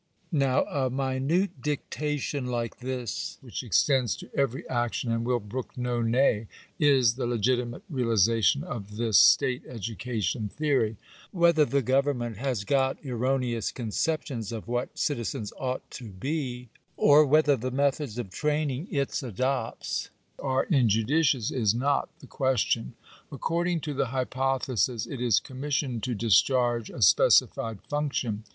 Now 0.31 0.63
a 0.63 0.89
minute 0.89 1.61
dictation 1.61 2.47
like 2.47 2.79
this, 2.79 3.37
which 3.41 3.61
extends 3.61 4.15
to 4.15 4.35
every 4.35 4.67
action, 4.67 5.11
and 5.11 5.23
will 5.23 5.39
brook 5.39 5.77
no 5.77 6.01
nay, 6.01 6.47
is 6.79 7.17
the 7.17 7.27
legitimate 7.27 7.83
realization 7.87 8.63
of 8.63 8.97
this 8.97 9.19
state 9.19 9.61
education 9.69 10.49
theory. 10.49 10.97
Whether 11.29 11.65
the 11.65 11.83
government 11.83 12.37
has 12.37 12.63
got 12.63 12.97
erroneous 13.05 13.71
conceptions 13.71 14.51
of 14.51 14.67
what 14.67 14.97
citizens 14.97 15.53
ought 15.59 15.91
to 15.91 16.05
be, 16.09 16.69
or 16.97 17.23
whether 17.23 17.55
the 17.55 17.69
methods 17.69 18.17
of 18.17 18.31
training 18.31 18.87
it 18.89 19.21
adopts 19.21 20.09
are 20.39 20.63
injudicious, 20.71 21.51
is 21.51 21.75
not 21.75 22.09
the 22.21 22.25
question. 22.25 22.95
According 23.31 23.81
to 23.81 23.93
the 23.93 24.07
hypothesis 24.07 25.05
it 25.05 25.21
is 25.21 25.39
commissioned 25.39 26.01
to 26.01 26.15
discharge 26.15 26.89
a 26.89 27.03
specified 27.03 27.83
function. 27.87 28.45